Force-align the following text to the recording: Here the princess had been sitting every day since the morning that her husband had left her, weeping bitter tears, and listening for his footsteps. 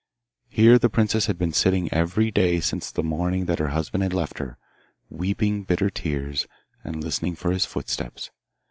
Here 0.49 0.79
the 0.79 0.89
princess 0.89 1.27
had 1.27 1.37
been 1.37 1.53
sitting 1.53 1.87
every 1.93 2.31
day 2.31 2.59
since 2.59 2.89
the 2.91 3.03
morning 3.03 3.45
that 3.45 3.59
her 3.59 3.67
husband 3.67 4.01
had 4.01 4.13
left 4.15 4.39
her, 4.39 4.57
weeping 5.11 5.63
bitter 5.63 5.91
tears, 5.91 6.47
and 6.83 7.03
listening 7.03 7.35
for 7.35 7.51
his 7.51 7.67
footsteps. 7.67 8.31